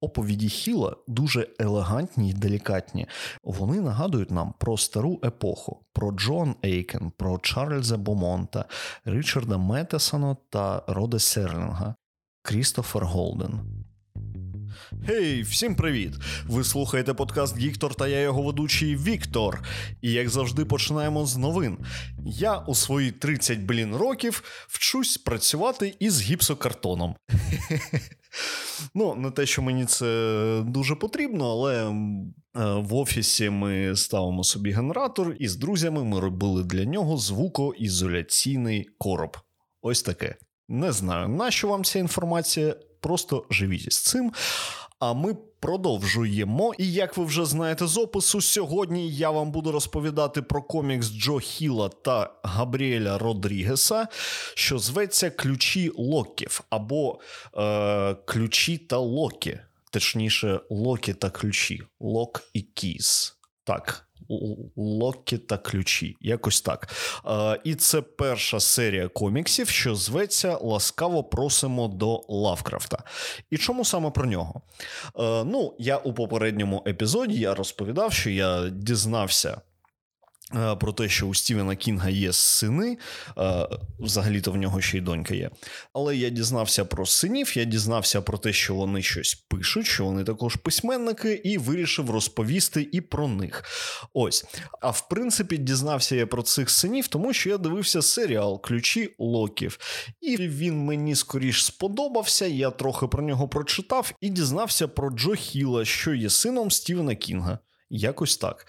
[0.00, 3.06] Оповіді Хіла дуже елегантні й делікатні.
[3.42, 8.64] Вони нагадують нам про стару епоху, про Джон Ейкен, про Чарльза Бомонта,
[9.04, 11.94] Річарда Метесона та Рода Серлінга,
[12.42, 13.80] Крістофер Голден.
[15.06, 16.14] Гей, всім привіт!
[16.46, 19.62] Ви слухаєте подкаст Гіктор та я його ведучий Віктор.
[20.02, 21.78] І як завжди, починаємо з новин.
[22.24, 27.16] Я у свої 30 блін років вчусь працювати із гіпсокартоном.
[28.94, 31.92] Ну, не те, що мені це дуже потрібно, але е,
[32.74, 39.36] в офісі ми ставимо собі генератор, і з друзями ми робили для нього звукоізоляційний короб.
[39.82, 40.36] Ось таке.
[40.68, 42.76] Не знаю, на що вам ця інформація.
[43.00, 44.32] Просто живіть з цим.
[45.00, 46.74] А ми продовжуємо.
[46.78, 51.38] І як ви вже знаєте з опису, сьогодні я вам буду розповідати про комікс Джо
[51.38, 54.06] Хіла та Габріеля Родрігеса,
[54.54, 57.18] що зветься Ключі Локів або
[57.56, 59.58] е, Ключі та Локі.
[59.90, 61.82] Точніше, Локі та ключі.
[62.00, 63.36] Лок і Кіз.
[63.64, 64.09] Так,
[64.76, 66.88] локі та ключі, якось так.
[67.64, 72.98] І це перша серія коміксів, що зветься Ласкаво просимо до Лавкрафта.
[73.50, 74.60] І чому саме про нього?
[75.44, 79.60] Ну, я у попередньому епізоді я розповідав, що я дізнався.
[80.54, 82.98] Е, про те, що у Стівена Кінга є сини,
[83.38, 85.50] е, взагалі-то в нього ще й донька є.
[85.92, 90.24] Але я дізнався про синів, я дізнався про те, що вони щось пишуть, що вони
[90.24, 93.64] також письменники, і вирішив розповісти і про них.
[94.12, 94.44] Ось.
[94.80, 99.78] А в принципі, дізнався я про цих синів, тому що я дивився серіал Ключі Локів.
[100.20, 102.46] І він мені скоріш сподобався.
[102.46, 107.58] Я трохи про нього прочитав і дізнався про Джо Хіла, що є сином Стівена Кінга.
[107.90, 108.66] Якось так.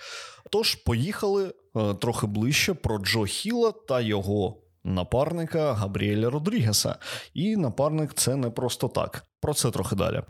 [0.51, 1.53] Тож, поїхали
[1.99, 6.95] трохи ближче про Джо Хіла та його напарника Габріеля Родрігеса.
[7.33, 9.25] І напарник це не просто так.
[9.41, 10.21] Про це трохи далі.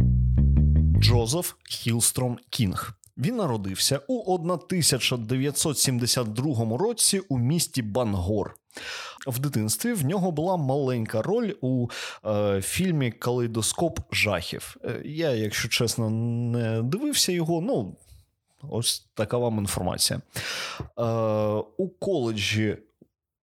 [1.00, 2.94] Джозеф Хілстром Кінг.
[3.18, 8.56] Він народився у 1972 році у місті Бангор.
[9.28, 11.88] В дитинстві в нього була маленька роль у
[12.26, 14.78] е, фільмі Калейдоскоп жахів.
[14.84, 17.62] Е, я, якщо чесно, не дивився його.
[17.62, 17.96] Ну
[18.70, 20.22] Ось така вам інформація.
[21.00, 21.04] Е,
[21.78, 22.78] У коледжі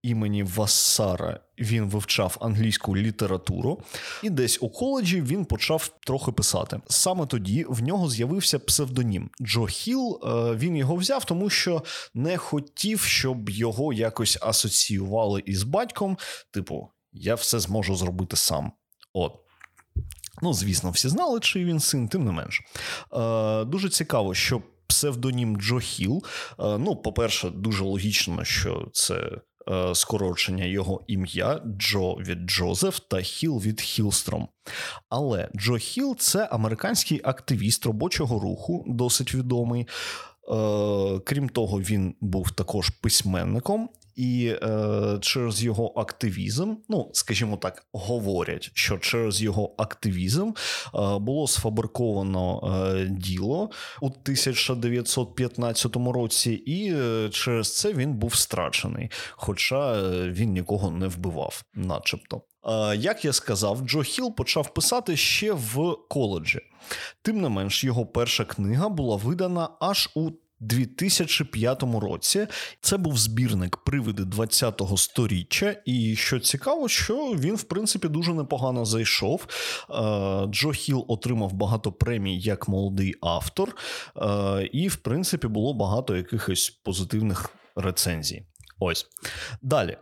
[0.03, 3.83] імені Вассара він вивчав англійську літературу,
[4.23, 6.81] і десь у коледжі він почав трохи писати.
[6.89, 10.21] Саме тоді в нього з'явився псевдонім Джо Хіл.
[10.23, 11.83] Е, він його взяв, тому що
[12.15, 16.19] не хотів, щоб його якось асоціювали із батьком.
[16.51, 18.73] Типу, я все зможу зробити сам.
[19.13, 19.33] От.
[20.43, 22.61] Ну, звісно, всі знали, чи він син, тим не менш.
[23.13, 26.25] Е, Дуже цікаво, що псевдонім Джо Хіл.
[26.61, 29.31] Е, ну, по-перше, дуже логічно, що це.
[29.71, 34.49] Е, скорочення його ім'я Джо від Джозеф та Хіл від Хілстром.
[35.09, 39.83] Але Джо Хіл це американський активіст робочого руху, досить відомий.
[39.83, 39.87] Е,
[41.25, 48.71] крім того, він був також письменником і е, через його активізм, ну скажімо так, говорять,
[48.75, 50.53] що через його активізм е,
[51.19, 53.71] було сфабриковано е, діло
[54.01, 61.09] у 1915 році, і е, через це він був страчений, хоча е, він нікого не
[61.09, 62.43] вбивав, начебто.
[62.67, 66.61] Е, як я сказав, Джо Хіл почав писати ще в коледжі.
[67.23, 70.31] Тим не менш, його перша книга була видана аж у
[70.61, 72.47] 2005 році
[72.81, 78.85] це був збірник привиди 20-го сторіччя, і що цікаво, що він в принципі дуже непогано
[78.85, 79.47] зайшов.
[79.91, 79.95] Е,
[80.47, 83.77] Джо Хіл отримав багато премій як молодий автор,
[84.17, 88.43] е, і в принципі було багато якихось позитивних рецензій.
[88.81, 89.07] Ось
[89.63, 89.97] далі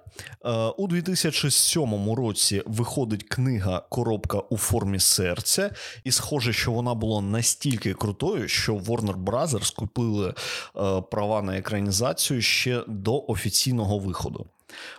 [0.45, 5.71] е, у 2007 році виходить книга Коробка у формі серця,
[6.05, 10.35] і схоже, що вона була настільки крутою, що Warner Brothers купили е,
[11.11, 14.47] права на екранізацію ще до офіційного виходу.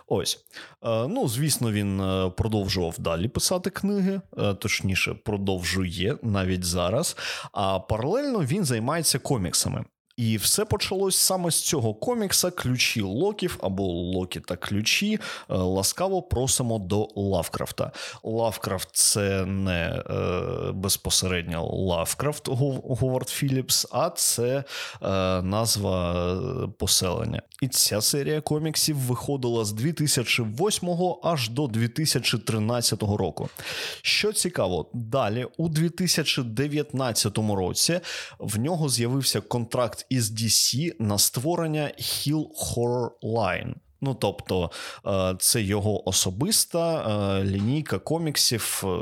[0.06, 0.44] Ось,
[0.84, 1.98] е, ну звісно, він
[2.36, 4.20] продовжував далі писати книги,
[4.58, 7.16] точніше, продовжує навіть зараз.
[7.52, 9.84] А паралельно він займається коміксами.
[10.18, 15.12] І все почалось саме з цього комікса ключі Локів або Локі та ключі.
[15.14, 17.92] Е, ласкаво просимо до Лавкрафта.
[18.22, 24.64] Лавкрафт це не е, безпосередньо Лавкрафт Говард Філіпс, а це е,
[25.42, 27.42] назва е, поселення.
[27.62, 30.88] І ця серія коміксів виходила з 2008
[31.22, 33.48] аж до 2013 року.
[34.02, 38.00] Що цікаво, далі у 2019 році
[38.38, 43.74] в нього з'явився контракт із DC на створення Hill Horror Line.
[44.00, 44.70] Ну, тобто,
[45.06, 48.98] е, це його особиста е, лінійка коміксів, е,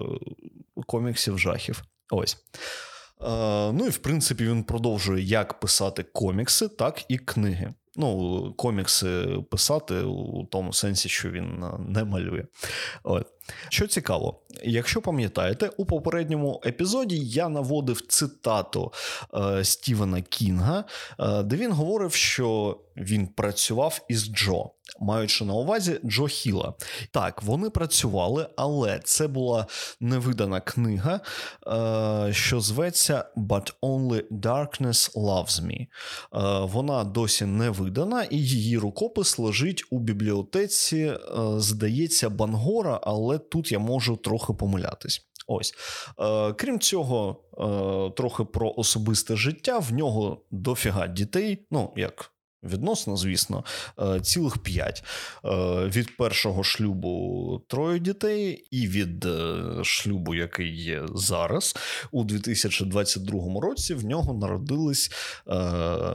[0.87, 1.83] коміксів жахів.
[2.11, 2.37] Ось.
[3.73, 7.75] Ну і в принципі він продовжує як писати комікси, так і книги.
[7.97, 12.45] Ну, комікси писати у тому сенсі, що він не малює.
[13.03, 13.27] От.
[13.69, 18.93] Що цікаво, якщо пам'ятаєте, у попередньому епізоді я наводив цитату
[19.35, 20.85] е, Стівена Кінга,
[21.21, 24.71] е, де він говорив, що він працював із Джо,
[25.01, 26.75] маючи на увазі Джо Хіла.
[27.11, 29.67] Так, вони працювали, але це була
[30.01, 31.21] невидана книга,
[31.67, 35.81] е, що зветься But Only Darkness Loves Me.
[35.81, 35.87] Е,
[36.67, 41.19] вона досі не видана, і її рукопис лежить у бібліотеці, е,
[41.57, 45.23] здається, Бангора, але тут я можу трохи помилятись.
[45.49, 45.75] Ось,
[46.57, 47.43] крім цього,
[48.17, 49.79] трохи про особисте життя.
[49.79, 51.67] В нього дофіга дітей.
[51.71, 52.36] Ну, як
[52.67, 53.65] відносно, звісно,
[53.99, 55.05] е, цілих п'ять.
[55.45, 55.49] Е,
[55.87, 61.77] від першого шлюбу троє дітей, і від е, шлюбу, який є зараз,
[62.11, 65.11] у 2022 році в нього народились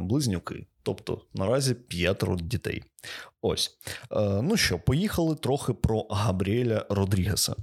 [0.02, 0.66] близнюки.
[0.84, 2.84] Тобто наразі п'ятеро дітей.
[3.42, 3.78] Ось.
[4.12, 7.54] Е, ну що, поїхали трохи про Габріеля Родрігеса.
[7.54, 7.56] Е,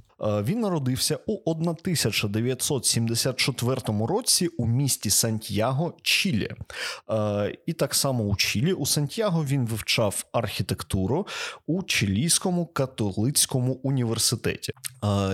[0.42, 6.50] він народився у 1974 році у місті Сантьяго, Чилі.
[7.10, 11.26] Е, і так само у Чилі, у Сантьяго він вивчав архітектуру
[11.66, 14.72] у Чилійському католицькому університеті.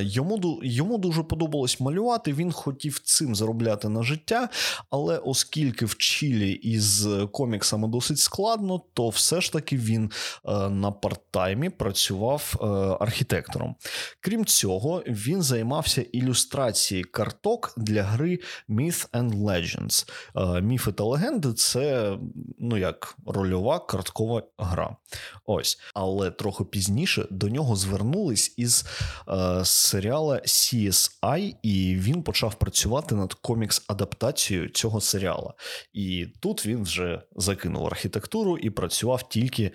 [0.00, 2.32] Йому йому дуже подобалось малювати.
[2.32, 4.48] Він хотів цим заробляти на життя,
[4.90, 10.10] але оскільки в Чилі із коміксами досить складно, то все ж таки він
[10.44, 12.66] е, на парттаймі працював е,
[13.04, 13.76] архітектором.
[14.20, 18.38] Крім цього, він займався ілюстрацією карток для гри
[18.68, 20.10] Myth and Legends.
[20.36, 22.18] Е, Міфи та легенди це
[22.58, 24.96] ну як рольова карткова гра.
[25.46, 28.86] Ось, але трохи пізніше до нього звернулись із
[29.28, 35.54] е, серіала CSI, і він почав працювати над комікс-адаптацією цього серіала.
[35.92, 37.22] І тут він вже
[37.64, 39.72] закинув архітектуру і працював тільки е,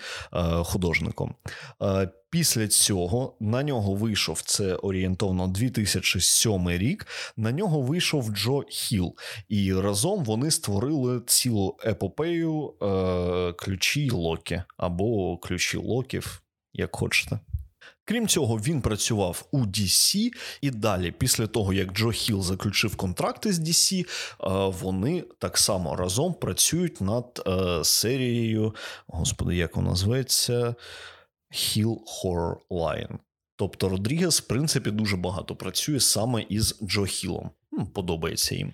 [0.63, 1.35] художником.
[1.81, 7.07] Е, Після цього на нього вийшов це орієнтовно 2007 рік.
[7.37, 9.15] На нього вийшов Джо Хіл,
[9.49, 16.41] і разом вони створили цілу епопею е, ключі Локі або ключі Локів,
[16.73, 17.39] як хочете.
[18.09, 23.53] Крім цього, він працював у DC, і далі, після того як Джо Хіл заключив контракти
[23.53, 24.05] з DC, е,
[24.81, 28.75] вони так само разом працюють над е, серією.
[29.07, 30.75] Господи, як вона зветься?
[31.51, 33.17] Hill Horror Line.
[33.55, 37.49] Тобто Родрігес, в принципі, дуже багато працює саме із Джо Хілом.
[37.93, 38.73] Подобається їм.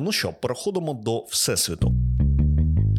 [0.00, 1.94] Ну що, переходимо до Всесвіту.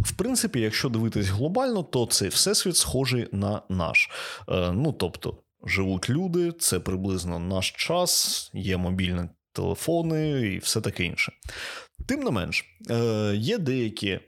[0.05, 4.09] В принципі, якщо дивитись глобально, то цей всесвіт схожий на наш.
[4.49, 11.03] Е, ну тобто, живуть люди, це приблизно наш час, є мобільні телефони і все таке
[11.03, 11.31] інше.
[12.07, 14.19] Тим не менш, е, є деякі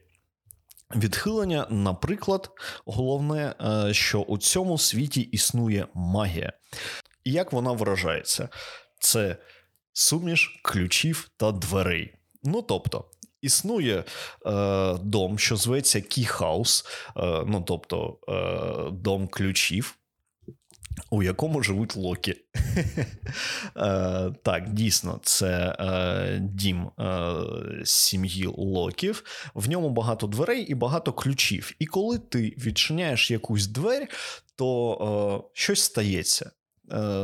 [0.96, 2.50] Відхилення, наприклад,
[2.86, 6.54] головне, е, що у цьому світі існує магія.
[7.24, 8.50] І як вона виражається?
[9.00, 9.38] Це
[9.94, 12.14] суміш ключів та дверей.
[12.44, 13.06] Ну тобто,
[13.42, 14.04] існує е,
[15.04, 16.86] дом, що зветься Кіхаус,
[17.18, 19.98] е, ну тобто е, дом ключів
[21.10, 22.36] у якому живуть Локі.
[23.78, 27.34] Е, так, дійсно, це е, дім е,
[27.86, 29.24] сім'ї Локів.
[29.54, 31.72] В ньому багато дверей і багато ключів.
[31.80, 34.08] І коли ти відчиняєш якусь двері,
[34.56, 36.52] то щось стається.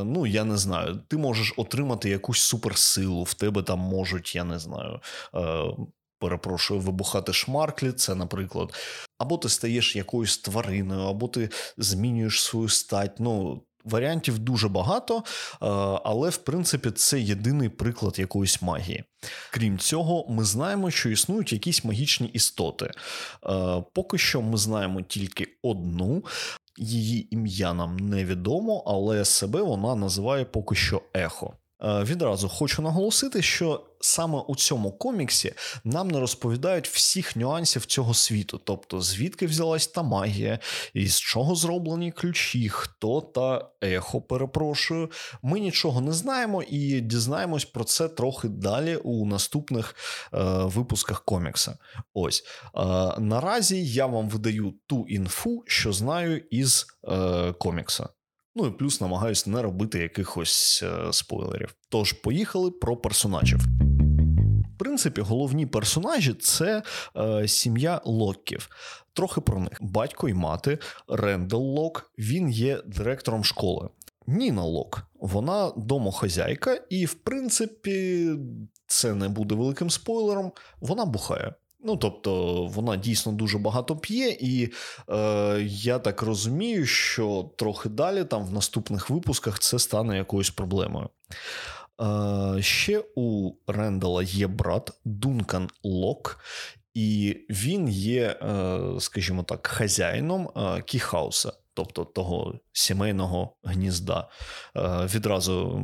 [0.05, 4.59] Ну, я не знаю, ти можеш отримати якусь суперсилу, в тебе там можуть, я не
[4.59, 4.99] знаю.
[6.19, 8.73] Перепрошую, вибухати шмарклі, це, наприклад,
[9.17, 13.19] або ти стаєш якоюсь твариною, або ти змінюєш свою стать.
[13.19, 15.23] Ну, Варіантів дуже багато, е,
[16.03, 19.03] але в принципі це єдиний приклад якоїсь магії.
[19.51, 22.85] Крім цього, ми знаємо, що існують якісь магічні істоти.
[22.85, 26.23] Е, поки що ми знаємо тільки одну.
[26.77, 31.53] Її ім'я нам невідомо, але себе вона називає поки що ехо.
[31.83, 35.53] Е, відразу хочу наголосити, що саме у цьому коміксі
[35.83, 40.59] нам не розповідають всіх нюансів цього світу, тобто звідки взялась та магія,
[40.95, 45.11] з чого зроблені ключі, хто та ехо, перепрошую.
[45.41, 49.95] Ми нічого не знаємо і дізнаємось про це трохи далі у наступних
[50.33, 51.77] е, випусках комікса.
[52.13, 52.43] Ось
[52.75, 52.79] е,
[53.19, 58.09] наразі я вам видаю ту інфу, що знаю із е, комікса.
[58.59, 61.75] Ну і плюс намагаюся не робити якихось е, спойлерів.
[61.89, 63.59] Тож, поїхали про персонажів.
[64.75, 66.83] В принципі, головні персонажі це
[67.17, 68.69] е, сім'я Локків.
[69.13, 69.77] Трохи про них.
[69.81, 73.89] Батько і мати Рендел Лок, він є директором школи.
[74.27, 75.01] Ніна Лок.
[75.19, 78.29] Вона домохозяйка, і, в принципі,
[78.87, 80.51] це не буде великим спойлером.
[80.79, 81.53] Вона бухає.
[81.87, 84.69] Ну, тобто, вона дійсно дуже багато п'є, і
[85.09, 91.09] е, я так розумію, що трохи далі, там в наступних випусках, це стане якоюсь проблемою.
[92.01, 96.39] Е, Ще у Рендала є брат Дункан Лок,
[96.93, 104.29] і він є, е, скажімо так, хазяїном е, Кіхауса тобто того сімейного гнізда.
[104.75, 105.81] Е, відразу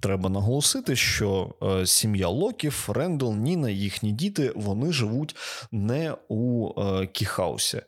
[0.00, 5.36] треба наголосити, що е, сім'я Локів, Рендел, Ніна, їхні діти вони живуть
[5.72, 7.82] не у е, Кіхаусі.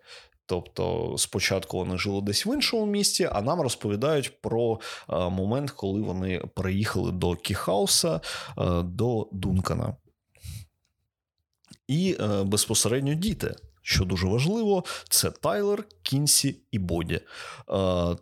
[0.47, 6.43] Тобто спочатку вони жили десь в іншому місті, а нам розповідають про момент, коли вони
[6.55, 8.21] переїхали до Кіхауса,
[8.85, 9.97] до Дункана.
[11.89, 13.55] І безпосередньо діти.
[13.83, 17.15] Що дуже важливо, це Тайлер, Кінсі і Боді.
[17.15, 17.23] Е,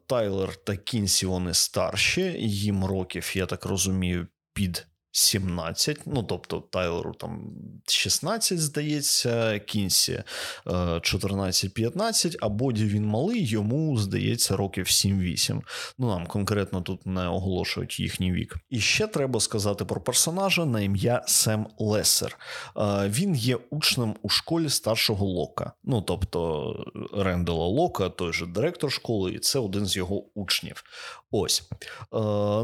[0.07, 4.87] Тайлер та Кінсі вони старші, їм років, я так розумію, під
[5.19, 7.41] 17, ну тобто Тайлеру там
[7.87, 10.23] 16, здається, Кінсі
[10.67, 15.61] 14-15, е, а Боді він малий, йому здається, років 7-8.
[15.99, 18.57] Ну нам конкретно тут не оголошують їхній вік.
[18.71, 22.39] І ще треба сказати про персонажа на ім'я Сем Лесер.
[22.77, 25.73] Е, він є учнем у школі старшого Лока.
[25.85, 26.75] Ну тобто
[27.13, 30.85] Рендела Лока, той же директор школи, і це один з його учнів.
[31.31, 31.63] Ось.
[31.73, 31.87] Е,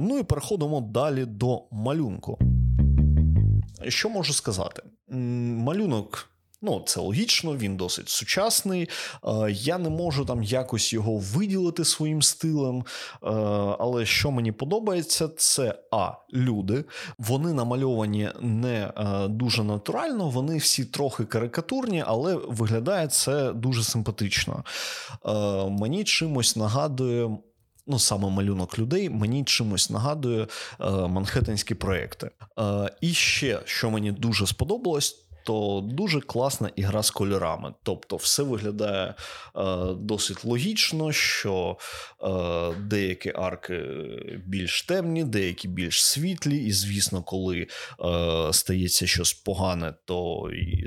[0.00, 2.38] ну і переходимо далі до малюнку.
[3.88, 4.82] Що можу сказати?
[5.08, 6.30] Малюнок.
[6.66, 8.88] Ну, це логічно, він досить сучасний.
[9.24, 12.78] Е, я не можу там якось його виділити своїм стилем.
[12.78, 12.84] Е,
[13.78, 16.84] але що мені подобається, це а люди.
[17.18, 18.92] Вони намальовані не
[19.28, 24.64] дуже натурально, вони всі трохи карикатурні, але виглядає це дуже симпатично.
[25.70, 27.30] Мені чимось нагадує
[27.86, 32.30] ну саме малюнок людей, мені чимось нагадує е, манхеттенські проекти.
[32.58, 37.74] Е, І ще що мені дуже сподобалось то дуже класна ігра з кольорами.
[37.82, 39.14] Тобто, все виглядає
[39.56, 41.76] е, досить логічно, що
[42.22, 42.28] е,
[42.80, 43.82] деякі арки
[44.46, 47.66] більш темні, деякі більш світлі, і, звісно, коли е,
[48.52, 50.84] стається щось погане, то і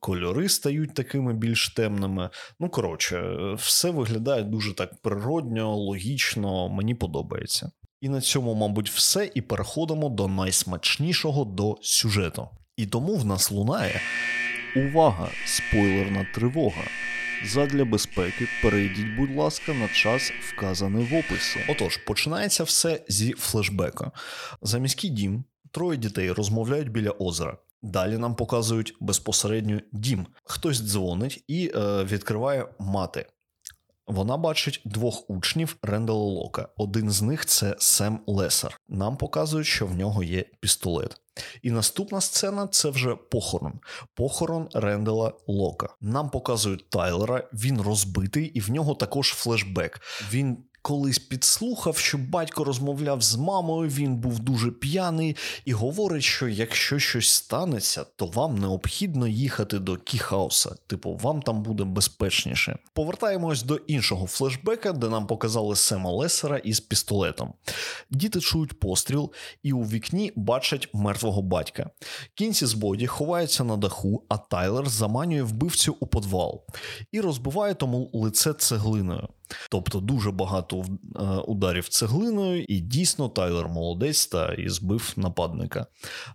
[0.00, 2.30] кольори стають такими більш темними.
[2.60, 7.70] Ну, коротше, все виглядає дуже так природньо, логічно, мені подобається.
[8.00, 12.48] І на цьому, мабуть, все, і переходимо до найсмачнішого до сюжету.
[12.76, 14.00] І тому в нас лунає
[14.76, 16.82] увага, спойлерна тривога.
[17.46, 21.60] Задля безпеки перейдіть, будь ласка, на час, вказаний в описі.
[21.68, 24.10] Отож, починається все зі флешбека.
[24.62, 27.58] За міський дім троє дітей розмовляють біля озера.
[27.82, 30.26] Далі нам показують безпосередньо дім.
[30.44, 33.26] Хтось дзвонить і е, відкриває мати.
[34.06, 36.68] Вона бачить двох учнів Рендела Лока.
[36.76, 38.80] Один з них це Сем Лесер.
[38.88, 41.20] Нам показують, що в нього є пістолет.
[41.62, 43.72] І наступна сцена це вже похорон.
[44.14, 45.88] Похорон Рендела Лока.
[46.00, 50.00] Нам показують Тайлера, він розбитий, і в нього також флешбек.
[50.32, 56.48] Він колись підслухав, що батько розмовляв з мамою, він був дуже п'яний, і говорить, що
[56.48, 60.76] якщо щось станеться, то вам необхідно їхати до Кіхауса.
[60.86, 62.78] Типу, вам там буде безпечніше.
[62.92, 67.52] Повертаємось до іншого флешбека, де нам показали Сема Лесера із пістолетом.
[68.10, 71.90] Діти чують постріл і у вікні бачать мертвого батька.
[72.34, 76.64] Кінці з Боді ховаються на даху, а Тайлер заманює вбивцю у подвал
[77.12, 79.28] і розбиває тому лице цеглиною.
[79.70, 80.84] Тобто дуже багато
[81.16, 85.86] е, ударів цеглиною, і дійсно Тайлер молодець та і збив нападника.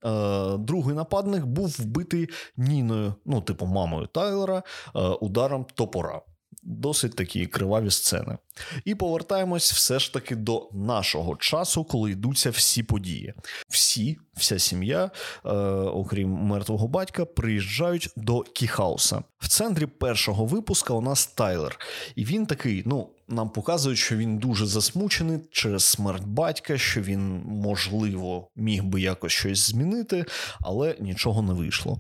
[0.06, 4.64] Е, другий нападник був вбитий Ніною, ну, типу, мамою Тайлера,
[4.96, 6.22] е, ударом топора.
[6.64, 8.38] Досить такі криваві сцени.
[8.86, 13.34] І повертаємось все ж таки до нашого часу, коли йдуться всі події.
[13.70, 15.12] Всі, вся сім'я,
[15.46, 19.24] е, окрім мертвого батька, приїжджають до Кіхауса.
[19.40, 21.80] В центрі першого випуска у нас Тайлер,
[22.16, 23.10] і він такий, ну.
[23.32, 29.32] Нам показують, що він дуже засмучений через смерть батька, що він, можливо, міг би якось
[29.32, 30.26] щось змінити,
[30.62, 32.00] але нічого не вийшло.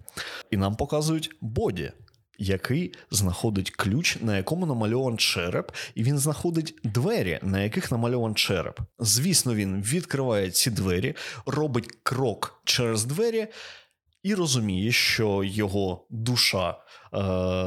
[0.51, 1.91] І нам показують Боді,
[2.39, 8.79] який знаходить ключ, на якому намальован череп, і він знаходить двері, на яких намальован череп.
[9.00, 11.15] Звісно, він відкриває ці двері,
[11.46, 13.48] робить крок через двері
[14.23, 16.77] і розуміє, що його душа е,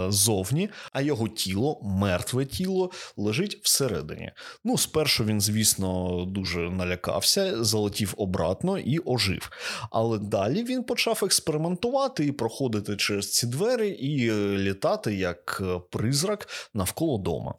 [0.09, 4.33] зовні, а його тіло, мертве тіло, лежить всередині.
[4.65, 9.51] Ну, спершу він, звісно, дуже налякався, залетів обратно і ожив.
[9.91, 15.81] Але далі він почав експериментувати і проходити через ці двері, і е, літати як е,
[15.91, 17.55] призрак навколо дома.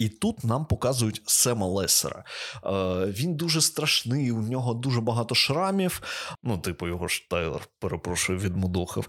[0.00, 2.24] І тут нам показують Сема Лесера.
[2.64, 2.70] Е,
[3.06, 6.02] Він дуже страшний, у нього дуже багато шрамів.
[6.42, 9.08] Ну, типу, його ж Тайлер, перепрошую, відмудохав.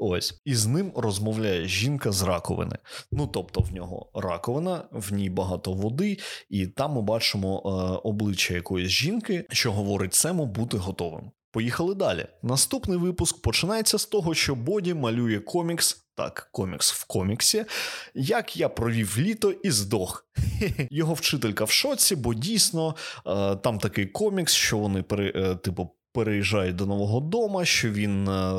[0.00, 0.40] Ось.
[0.44, 2.76] І з ним розмовляє жінка з раковини.
[3.12, 6.18] Ну, тобто, в нього раковина, в ній багато води,
[6.48, 11.30] і там ми бачимо е, обличчя якоїсь жінки, що говорить Сему бути готовим.
[11.52, 12.26] Поїхали далі.
[12.42, 16.04] Наступний випуск починається з того, що Боді малює комікс.
[16.14, 17.64] Так, комікс в коміксі.
[18.14, 20.26] Як я провів літо і здох.
[20.90, 26.76] Його вчителька в шоці, бо дійсно е, там такий комікс, що вони е, типу переїжджають
[26.76, 28.52] до нового дома, що він е,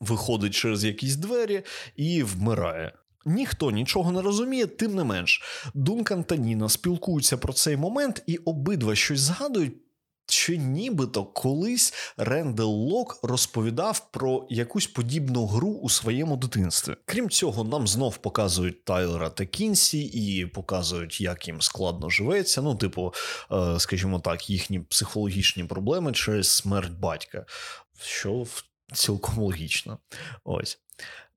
[0.00, 1.62] виходить через якісь двері
[1.96, 2.92] і вмирає.
[3.26, 5.42] Ніхто нічого не розуміє, тим не менш.
[5.74, 9.83] Дункан та Ніна спілкуються про цей момент і обидва щось згадують.
[10.26, 16.96] Що нібито колись Рендел Лок розповідав про якусь подібну гру у своєму дитинстві.
[17.04, 22.62] Крім цього, нам знов показують Тайлера та Кінсі і показують, як їм складно живеться.
[22.62, 23.14] Ну, типу,
[23.52, 27.46] е, скажімо так, їхні психологічні проблеми через смерть батька,
[28.00, 28.46] що
[28.92, 29.98] цілком логічно.
[30.44, 30.78] Ось.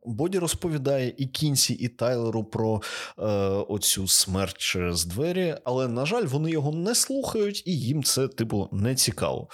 [0.07, 2.81] Боді розповідає і Кінсі, і Тайлеру про
[3.19, 3.23] е,
[3.67, 8.69] оцю смерть через двері, але, на жаль, вони його не слухають, і їм це, типу,
[8.71, 9.47] не цікаво.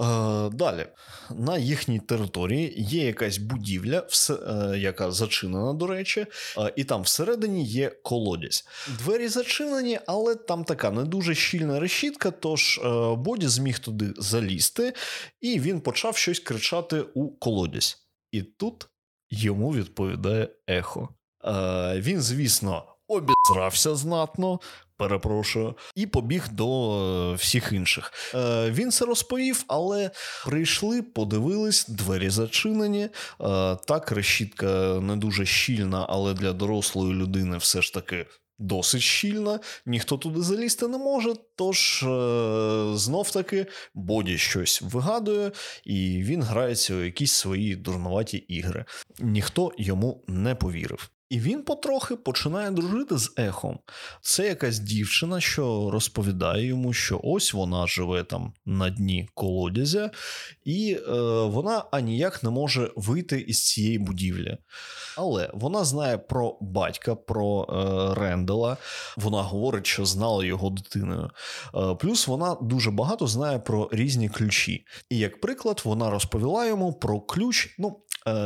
[0.00, 0.86] Е, Далі,
[1.30, 6.26] на їхній території є якась будівля, е, яка зачинена, до речі,
[6.58, 8.64] е, і там всередині є колодязь.
[8.98, 12.80] Двері зачинені, але там така не дуже щільна решітка, тож
[13.16, 14.92] Боді зміг туди залізти,
[15.40, 17.96] і він почав щось кричати у колодязь.
[18.32, 18.88] І тут
[19.30, 21.08] йому відповідає ехо.
[21.44, 24.60] Е, Він, звісно, обізрався знатно,
[24.96, 26.92] перепрошую, і побіг до
[27.32, 28.12] е, всіх інших.
[28.34, 30.10] Е, Він це розповів, але
[30.46, 33.02] прийшли, подивились, двері зачинені.
[33.04, 33.10] Е,
[33.86, 34.66] так, решітка
[35.00, 38.26] не дуже щільна, але для дорослої людини все ж таки.
[38.60, 41.34] Досить щільна, ніхто туди залізти не може.
[41.56, 42.06] Тож е,
[42.94, 45.52] знов таки Боді щось вигадує,
[45.84, 48.84] і він грається у якісь свої дурнуваті ігри.
[49.18, 51.10] Ніхто йому не повірив.
[51.30, 53.78] І він потрохи починає дружити з ехом.
[54.22, 60.10] Це якась дівчина, що розповідає йому, що ось вона живе там на дні колодязя,
[60.64, 61.12] і е,
[61.44, 64.58] вона аніяк не може вийти із цієї будівлі.
[65.16, 68.76] Але вона знає про батька, про е, Рендела.
[69.16, 71.30] Вона говорить, що знала його дитиною.
[71.74, 74.86] Е, плюс вона дуже багато знає про різні ключі.
[75.10, 77.74] І як приклад, вона розповіла йому про ключ.
[77.78, 77.96] Ну,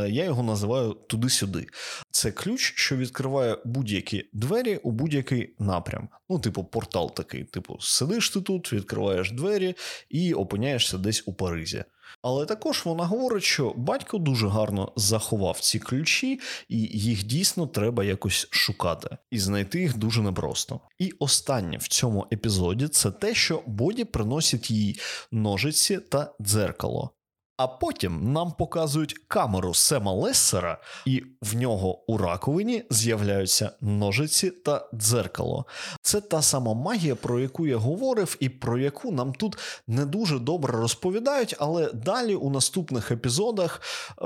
[0.09, 1.67] я його називаю туди-сюди.
[2.11, 6.09] Це ключ, що відкриває будь-які двері у будь-який напрям.
[6.29, 7.45] Ну, типу, портал такий.
[7.45, 9.75] Типу, сидиш ти тут, відкриваєш двері
[10.09, 11.85] і опиняєшся десь у Паризі.
[12.23, 18.05] Але також вона говорить, що батько дуже гарно заховав ці ключі, і їх дійсно треба
[18.05, 20.81] якось шукати, і знайти їх дуже непросто.
[20.99, 25.01] І останнє в цьому епізоді це те, що Боді приносить їй
[25.33, 27.11] ножиці та дзеркало.
[27.57, 34.89] А потім нам показують камеру Сема Лессера, і в нього у раковині з'являються ножиці та
[34.95, 35.67] дзеркало.
[36.03, 40.39] Це та сама магія, про яку я говорив, і про яку нам тут не дуже
[40.39, 43.81] добре розповідають, але далі у наступних епізодах
[44.23, 44.25] е,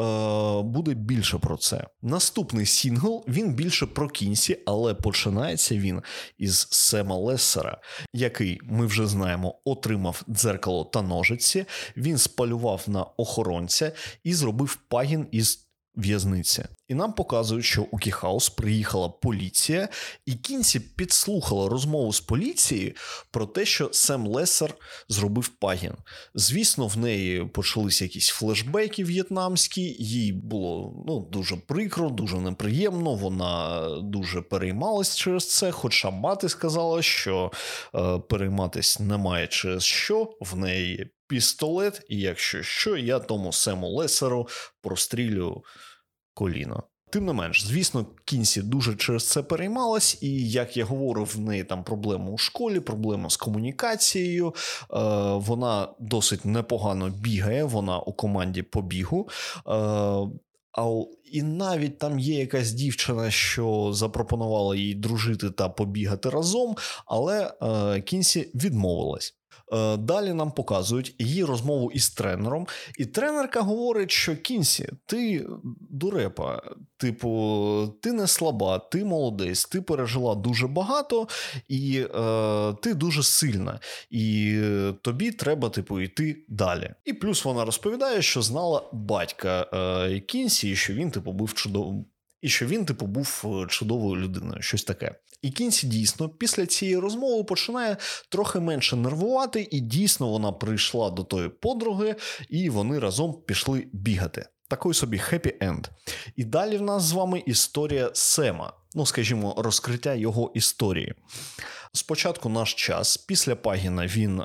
[0.63, 1.87] буде більше про це.
[2.03, 6.03] Наступний сінгл він більше про Кінсі, але починається він
[6.39, 7.79] із Сема Лессера,
[8.13, 11.65] який ми вже знаємо, отримав дзеркало та ножиці.
[11.97, 13.93] Він спалював на охоронця
[14.25, 16.65] і зробив побіг із в'язниці.
[16.89, 19.89] І нам показують, що у Кіхаус приїхала поліція,
[20.27, 22.93] і кінці підслухала розмову з поліцією
[23.31, 24.75] про те, що Сем Лесер
[25.09, 25.93] зробив пагін.
[26.35, 33.15] Звісно, в неї почалися якісь флешбеки в'єтнамські, їй було ну, дуже прикро, дуже неприємно.
[33.15, 35.71] Вона дуже переймалась через це.
[35.71, 37.53] Хоча мати сказала, що
[37.95, 44.49] е, перейматись немає через що, в неї пістолет, і якщо що, я тому Сему Лесеру
[44.81, 45.65] прострілю
[46.35, 46.83] коліно.
[47.11, 51.65] Тим не менш, звісно, Кінсі дуже через це переймалась, і як я говорив, в неї
[51.65, 54.49] там проблема у школі, проблема з комунікацією.
[54.49, 54.55] Е,
[55.33, 59.29] Вона досить непогано бігає, вона у команді по бігу.
[59.57, 59.71] Е,
[60.73, 67.55] а і навіть там є якась дівчина, що запропонувала їй дружити та побігати разом, але
[67.63, 69.38] е, Кінсі відмовилась.
[69.73, 72.67] Е, Далі нам показують її розмову із тренером,
[72.99, 75.47] і тренерка говорить, що Кінсі, ти
[75.91, 76.63] дурепа,
[76.97, 81.29] типу, ти не слаба, ти молодець, ти пережила дуже багато,
[81.69, 84.61] і е, ти дуже сильна, і
[85.03, 86.91] тобі треба, типу, йти далі.
[87.05, 92.05] І плюс вона розповідає, що знала батька е, Кінсі, що він, типу, був чудовим.
[92.43, 95.15] і що він, типу, був е, чудовою людиною, щось таке.
[95.43, 97.97] І Кінсі дійсно після цієї розмови починає
[98.29, 102.17] трохи менше нервувати, і дійсно вона прийшла до тої подруги,
[102.49, 104.47] і вони разом пішли бігати.
[104.69, 105.87] Такий собі хеппі енд.
[106.37, 111.15] І далі в нас з вами історія Сема, ну скажімо, розкриття його історії.
[111.93, 114.45] Спочатку наш час, після пагіна він е,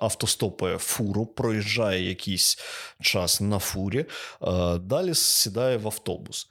[0.00, 2.58] автостопує фуру, проїжджає якийсь
[3.00, 4.06] час на фурі, е,
[4.78, 6.48] далі сідає в автобус.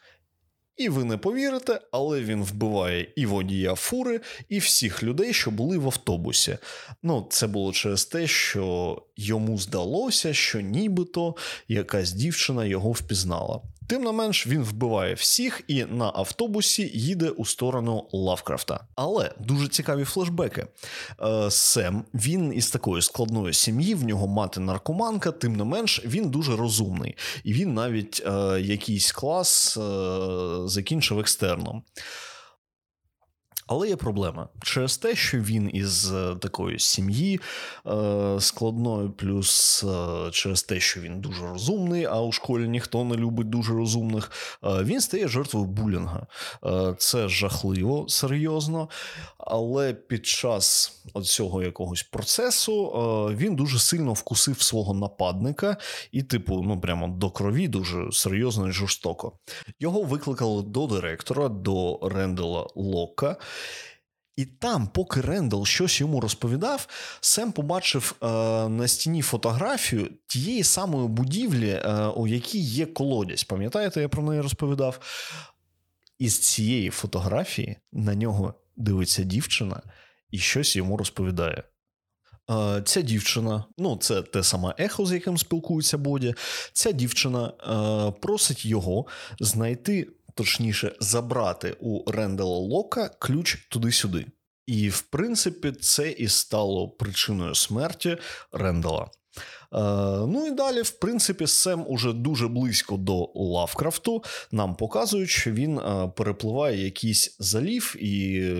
[0.78, 5.78] І ви не повірите, але він вбиває і водія фури, і всіх людей, що були
[5.78, 6.58] в автобусі.
[7.04, 11.36] Ну, це було через те, що йому здалося, що нібито
[11.68, 13.62] якась дівчина його впізнала.
[13.88, 18.80] Тим не менш, він вбиває всіх і на автобусі їде у сторону Лавкрафта.
[18.96, 20.68] Але дуже цікаві флешбеки.
[21.22, 26.30] Е, Сем він із такої складної сім'ї, в нього мати наркоманка, тим не менш, він
[26.30, 27.16] дуже розумний.
[27.44, 29.82] І він навіть е, якийсь клас е,
[30.66, 31.84] закінчив екстерном.
[33.68, 37.40] Але є проблема через те, що він із е, такої сім'ї
[37.88, 43.16] е, складною, плюс е, через те, що він дуже розумний, а у школі ніхто не
[43.16, 44.32] любить дуже розумних,
[44.64, 46.28] він стає жертвою булінга.
[46.98, 48.90] Це жахливо, серйозно.
[49.38, 52.86] Але під час цього якогось процесу
[53.36, 55.78] він дуже сильно вкусив свого нападника
[56.12, 59.32] і, типу, ну прямо до крові, дуже серйозно і жорстоко.
[59.80, 63.38] Його викликали до директора, до Рендела Лока.
[64.36, 66.88] І там, поки Рендел щось йому розповідав,
[67.22, 68.28] Сем побачив е,
[68.70, 73.44] на стіні фотографію тієї самої будівлі, е, у якій є колодязь.
[73.44, 75.00] Пам'ятаєте, я про неї розповідав?
[76.20, 79.82] Із цієї фотографії на нього дивиться дівчина
[80.30, 81.64] і щось йому розповідає.
[82.52, 86.36] Е, ця дівчина, ну це те саме ехо, з яким спілкується Боді.
[86.74, 89.06] Ця дівчина е, просить його
[89.40, 94.26] знайти точніше, забрати у Рендела Лока ключ туди-сюди.
[94.68, 98.18] І, в принципі, це і стало причиною смерті
[98.52, 99.10] Рендела.
[99.74, 99.80] Е,
[100.28, 104.24] ну і далі, в принципі, Сем уже дуже близько до Лавкрафту.
[104.52, 108.54] Нам показують, що він е, перепливає якийсь залів, і е,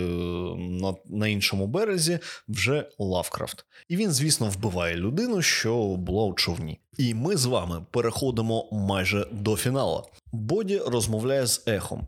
[0.58, 3.64] на, на іншому березі вже Лавкрафт.
[3.88, 6.80] І він, звісно, вбиває людину, що була у човні.
[6.98, 10.04] І ми з вами переходимо майже до фіналу.
[10.34, 12.06] Боді розмовляє з ехом.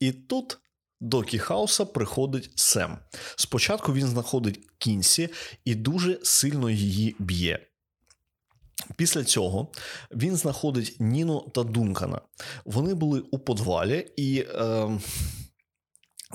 [0.00, 0.58] І тут
[1.00, 2.98] до Кіхауса приходить Сем.
[3.36, 5.28] Спочатку він знаходить Кінсі
[5.64, 7.66] і дуже сильно її б'є.
[8.96, 9.72] Після цього
[10.10, 12.20] він знаходить Ніну та Дункана.
[12.64, 14.98] Вони були у подвалі, і е,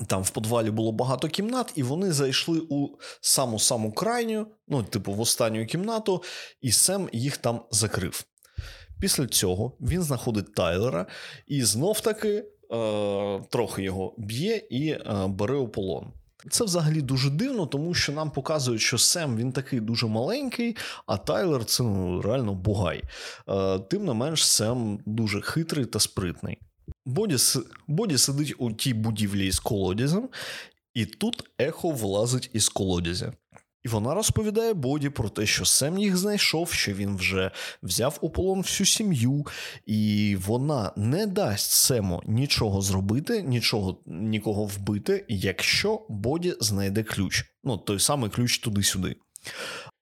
[0.06, 2.88] там в подвалі було багато кімнат, і вони зайшли у
[3.20, 6.22] саму саму крайню, ну, типу, в останню кімнату,
[6.60, 8.24] і Сем їх там закрив.
[9.02, 11.06] Після цього він знаходить Тайлера
[11.46, 12.44] і знов таки е,
[13.50, 16.12] трохи його б'є і е, бере у полон.
[16.50, 21.16] Це взагалі дуже дивно, тому що нам показують, що Сем він такий дуже маленький, а
[21.16, 23.02] Тайлер це ну, реально бугай.
[23.48, 26.58] Е, Тим не менш, Сем дуже хитрий та спритний.
[27.06, 27.36] Боді,
[27.86, 30.28] Боді сидить у тій будівлі із колодязем,
[30.94, 33.32] і тут ехо влазить із колодязя.
[33.84, 37.50] І вона розповідає Боді про те, що Сем їх знайшов, що він вже
[37.82, 39.46] взяв у полон всю сім'ю,
[39.86, 47.44] і вона не дасть Сему нічого зробити, нічого нікого вбити, якщо Боді знайде ключ.
[47.64, 49.16] Ну, той самий ключ туди-сюди.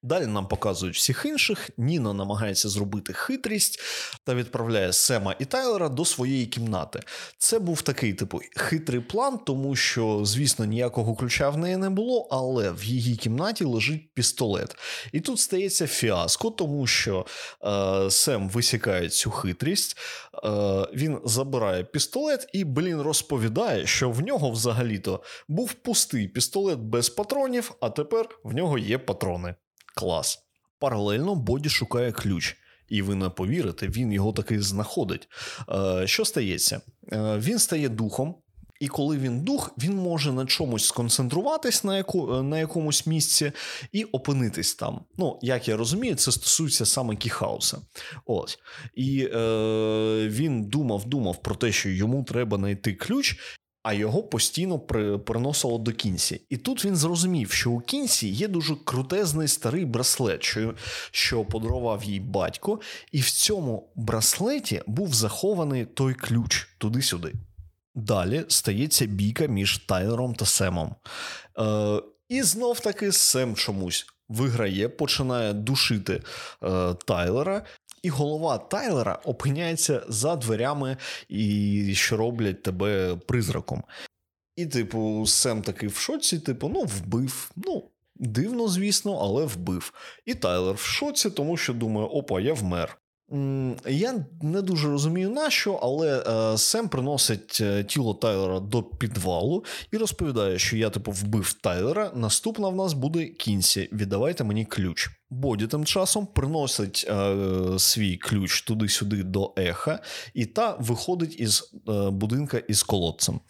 [0.02, 1.70] Далі нам показують всіх інших.
[1.76, 3.80] Ніна намагається зробити хитрість
[4.24, 7.00] та відправляє Сема і Тайлера до своєї кімнати.
[7.38, 12.28] Це був такий типу хитрий план, тому що, звісно, ніякого ключа в неї не було,
[12.30, 14.76] але в її кімнаті лежить пістолет.
[15.12, 17.26] І тут стається фіаско, тому що
[17.64, 19.96] е, Сем висікає цю хитрість,
[20.44, 20.48] е,
[20.94, 27.72] він забирає пістолет і, блін, розповідає, що в нього взагалі-то був пустий пістолет без патронів,
[27.80, 29.54] а тепер в нього є патрони.
[29.96, 30.38] Клас.
[30.78, 32.56] Паралельно Боді шукає ключ.
[32.88, 35.28] І ви не повірите, він його таки знаходить.
[35.68, 36.80] Е, Що стається?
[37.12, 38.34] Е, Він стає духом,
[38.80, 43.52] і коли він дух, він може на чомусь сконцентруватись на яку, на якомусь місці
[43.92, 45.00] і опинитись там.
[45.18, 47.78] Ну, як я розумію, це стосується саме Кіхауса.
[48.26, 48.58] Ось.
[48.94, 49.38] І е,
[50.28, 53.36] він думав, думав про те, що йому треба знайти ключ,
[53.82, 56.40] а його постійно при, приносило до кінці.
[56.48, 60.74] І тут він зрозумів, що у кінці є дуже крутезний старий браслет, що
[61.10, 62.80] що подарував їй батько,
[63.12, 67.32] і в цьому браслеті був захований той ключ туди-сюди.
[67.94, 70.94] Далі стається бійка між Тайлером та Семом.
[71.58, 76.22] Е, І знов таки Сем чомусь виграє, починає душити
[76.62, 77.62] е, Тайлера.
[78.02, 80.96] І голова Тайлера опиняється за дверями,
[81.28, 83.84] і що роблять тебе призраком.
[84.56, 87.50] І, типу, Сем такий в шоці, типу, ну, вбив.
[87.56, 89.92] Ну, дивно, звісно, але вбив.
[90.26, 92.99] І Тайлер в шоці, тому що думає, опа, я вмер.
[93.88, 99.64] Я не дуже розумію на що, але е, Сем приносить е, тіло Тайлера до підвалу
[99.92, 102.10] і розповідає, що я типу вбив Тайлера.
[102.14, 103.88] Наступна в нас буде кінці.
[103.92, 105.10] Віддавайте мені ключ.
[105.30, 107.34] Боді тим часом приносить е,
[107.78, 109.98] свій ключ туди-сюди до еха,
[110.34, 113.40] і та виходить із е, будинка із колодцем.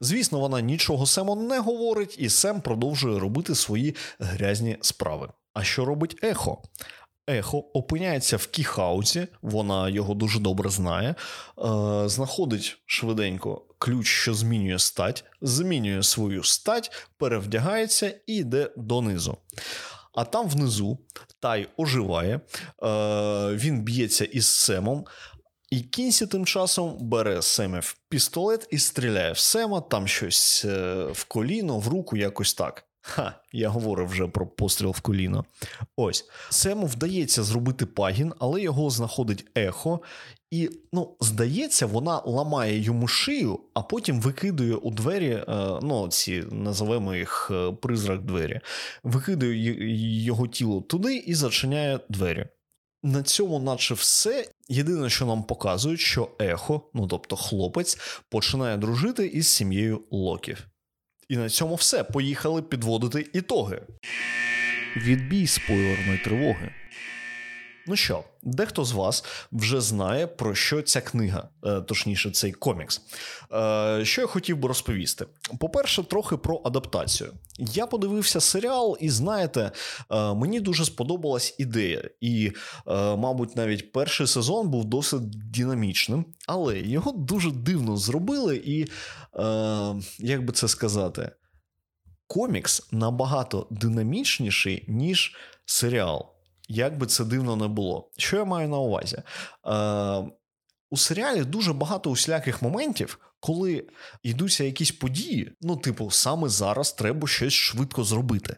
[0.00, 5.28] Звісно, вона нічого Сему не говорить, і Сем продовжує робити свої грязні справи.
[5.54, 6.62] А що робить ехо?
[7.28, 11.14] Ехо опиняється в кіхауці, вона його дуже добре знає, е,
[12.08, 19.36] знаходить швиденько ключ, що змінює стать, змінює свою стать, перевдягається і йде донизу.
[20.14, 20.98] А там внизу
[21.40, 22.40] Тай оживає, е,
[23.54, 25.04] він б'ється із Семом.
[25.70, 31.24] І Кінсі тим часом бере Семів пістолет і стріляє в Сема, там щось е, в
[31.24, 32.87] коліно, в руку, якось так.
[33.08, 35.44] Ха, я говорив вже про постріл в коліно.
[35.96, 40.00] Ось Сему вдається зробити пагін, але його знаходить ехо,
[40.50, 45.44] і, ну, здається, вона ламає йому шию, а потім викидує у двері, е,
[45.82, 48.60] ну, ці називаємо їх е, призрак двері,
[49.02, 49.74] викидує
[50.24, 52.46] його тіло туди і зачиняє двері.
[53.02, 54.48] На цьому, наче все.
[54.68, 60.66] Єдине, що нам показують, що ехо, ну тобто хлопець, починає дружити із сім'єю Локів.
[61.28, 62.04] І на цьому все.
[62.04, 63.82] Поїхали підводити ітоги.
[64.96, 66.70] Відбій спойлерної тривоги.
[67.86, 73.00] Ну що, дехто з вас вже знає, про що ця книга, е, точніше, цей комікс.
[73.52, 75.26] Е, що я хотів би розповісти?
[75.60, 77.32] По-перше, трохи про адаптацію.
[77.58, 79.70] Я подивився серіал, і знаєте,
[80.10, 82.10] е, мені дуже сподобалась ідея.
[82.20, 82.52] І,
[83.16, 88.86] мабуть, навіть перший сезон був досить динамічним, але його дуже дивно зробили, і
[90.18, 91.30] як би це сказати,
[92.26, 96.37] комікс набагато динамічніший, ніж серіал
[96.68, 98.10] як би це дивно не було.
[98.16, 99.16] Що я маю на увазі?
[99.66, 100.30] Е,
[100.90, 103.84] У серіалі дуже багато усіляких моментів, коли
[104.22, 108.56] йдуться якісь події, ну, типу, саме зараз треба щось швидко зробити.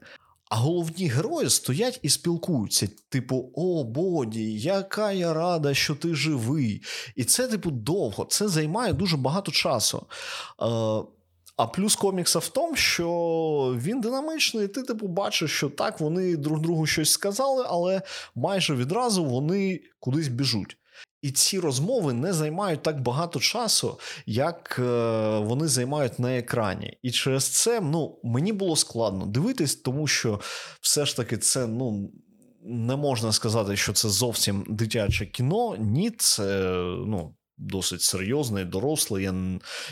[0.51, 6.83] А головні герої стоять і спілкуються, типу, о Боді, яка я рада, що ти живий.
[7.17, 10.07] І це, типу, довго, це займає дуже багато часу.
[10.63, 10.67] Е,
[11.61, 13.09] а плюс комікса в тому, що
[13.79, 18.03] він динамичний, і ти типу бачиш, що так, вони друг другу щось сказали, але
[18.35, 20.77] майже відразу вони кудись біжуть.
[21.23, 24.83] І ці розмови не займають так багато часу, як е,
[25.39, 26.99] вони займають на екрані.
[27.03, 30.41] І через це ну, мені було складно дивитись, тому що
[30.81, 32.11] все ж таки це ну.
[32.63, 35.77] Не можна сказати, що це зовсім дитяче кіно.
[35.79, 36.63] Ні, це
[37.07, 39.25] ну, досить серйозний, дорослий.
[39.25, 39.35] Я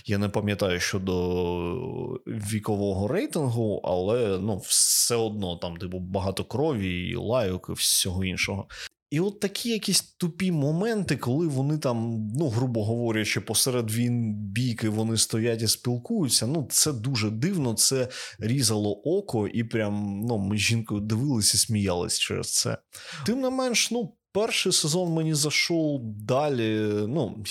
[0.07, 7.17] я не пам'ятаю щодо вікового рейтингу, але ну, все одно там типу, багато крові, і
[7.17, 8.69] лайок, і всього іншого.
[9.11, 14.89] І от такі якісь тупі моменти, коли вони там, ну, грубо говорячи, посеред він бійки
[14.89, 16.47] вони стоять і спілкуються.
[16.47, 22.19] Ну, це дуже дивно, це різало око, і прям ну, ми з жінкою дивилися сміялись
[22.19, 22.79] через це.
[23.27, 26.81] Тим не менш, ну, перший сезон мені зайшов далі.
[27.09, 27.45] Ну,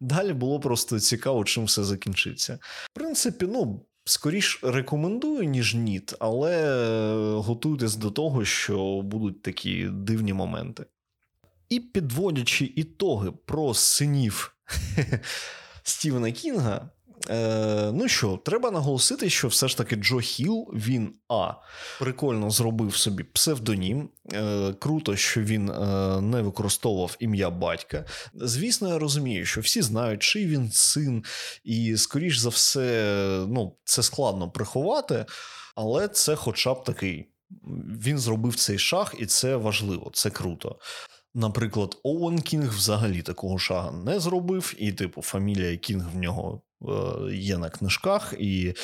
[0.00, 2.58] далі було просто цікаво, чим все закінчиться.
[2.84, 3.86] В принципі, ну.
[4.04, 6.74] Скоріш рекомендую, ніж ніт, але
[7.36, 10.86] готуйтесь до того, що будуть такі дивні моменти.
[11.68, 14.56] І підводячи ітоги про синів
[15.82, 16.90] Стівена Кінга,
[17.30, 21.52] Е, Ну що, треба наголосити, що все ж таки Джо Хіл, він А.
[21.98, 24.08] Прикольно зробив собі псевдонім.
[24.32, 28.04] Е, Круто, що він е, не використовував ім'я батька.
[28.34, 31.24] Звісно, я розумію, що всі знають, чий він син,
[31.64, 35.26] і, скоріш за все, ну, це складно приховати,
[35.74, 37.28] але це хоча б такий.
[38.02, 40.78] Він зробив цей шаг, і це важливо, це круто.
[41.34, 47.34] Наприклад, Оуен Кінг взагалі такого шага не зробив, і, типу, фамілія Кінг в нього Е,
[47.34, 48.74] є на книжках, і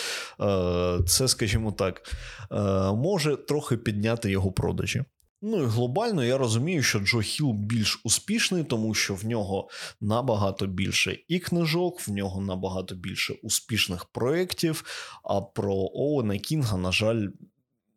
[0.40, 2.16] е, це, скажімо так,
[2.52, 2.56] е,
[2.92, 5.04] може трохи підняти його продажі.
[5.42, 9.68] Ну і глобально я розумію, що Джо Хіл більш успішний, тому що в нього
[10.00, 14.84] набагато більше і книжок, в нього набагато більше успішних проєктів.
[15.24, 17.26] А про Оуена Кінга, на жаль,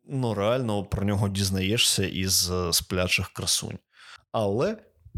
[0.08, 3.78] ну реально про нього дізнаєшся із сплячих красунь.
[4.32, 4.76] Але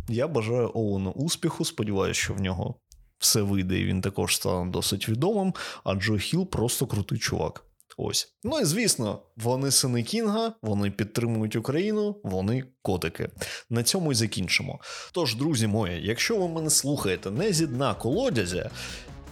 [0.08, 1.64] я бажаю Оуену успіху.
[1.64, 2.74] Сподіваюся, що в нього
[3.18, 5.54] все вийде, і він також стане досить відомим.
[5.84, 7.64] А Джо Хіл просто крутий чувак.
[7.96, 8.34] Ось.
[8.44, 13.30] Ну і звісно, вони сини Кінга, вони підтримують Україну, вони котики.
[13.70, 14.80] На цьому і закінчимо.
[15.12, 18.70] Тож, друзі мої, якщо ви мене слухаєте не зі дна колодязя,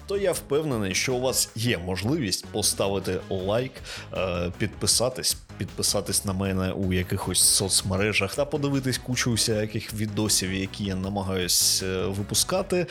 [0.07, 3.73] то я впевнений, що у вас є можливість поставити лайк,
[4.15, 10.95] е, підписатись, підписатись на мене у якихось соцмережах та подивитись кучу всяких відосів, які я
[10.95, 12.87] намагаюсь е, випускати.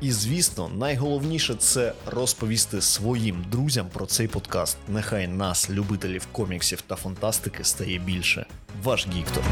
[0.00, 4.76] І звісно, найголовніше це розповісти своїм друзям про цей подкаст.
[4.88, 8.46] Нехай нас, любителів коміксів та фантастики, стає більше.
[8.82, 9.44] Ваш Гіктор.